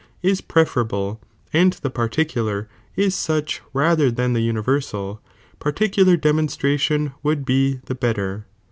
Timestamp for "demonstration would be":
6.17-7.81